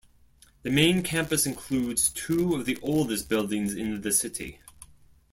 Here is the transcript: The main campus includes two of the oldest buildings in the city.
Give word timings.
The 0.63 0.71
main 0.71 1.03
campus 1.03 1.45
includes 1.45 2.09
two 2.09 2.55
of 2.55 2.65
the 2.65 2.79
oldest 2.81 3.29
buildings 3.29 3.75
in 3.75 4.01
the 4.01 4.11
city. 4.11 4.57